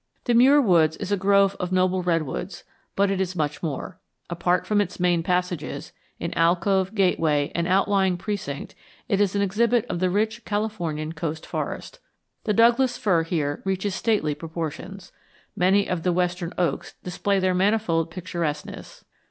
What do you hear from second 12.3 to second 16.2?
The Douglas fir here reaches stately proportions. Many of the